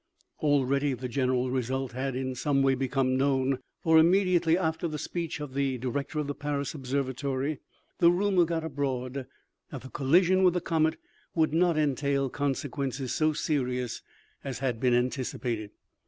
Already 0.39 0.95
the 0.95 1.07
general 1.07 1.51
result 1.51 1.91
had 1.91 2.15
in 2.15 2.33
some 2.33 2.63
way 2.63 2.73
become 2.73 3.15
known, 3.15 3.59
for 3.83 3.99
immediately 3.99 4.57
after 4.57 4.87
the 4.87 4.97
speech 4.97 5.39
of 5.39 5.53
the 5.53 5.77
direc 5.77 6.07
tor 6.07 6.21
of 6.21 6.25
the 6.25 6.33
Paris 6.33 6.73
observatory 6.73 7.59
the 7.99 8.09
rumor 8.09 8.43
got 8.45 8.63
abroad 8.63 9.27
that 9.69 9.81
the 9.83 9.89
collision 9.89 10.41
with 10.43 10.55
the 10.55 10.59
comet 10.59 10.97
would 11.35 11.53
not 11.53 11.77
entail 11.77 12.31
conse 12.31 12.67
quences 12.67 13.09
so 13.11 13.31
serious 13.31 14.01
as 14.43 14.57
had 14.57 14.79
been 14.79 14.95
anticipated. 14.95 15.69